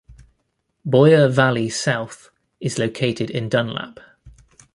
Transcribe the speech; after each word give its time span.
Boyer 0.83 1.27
Valley 1.27 1.69
South 1.69 2.31
is 2.59 2.79
located 2.79 3.29
in 3.29 3.49
Dunlap. 3.49 3.99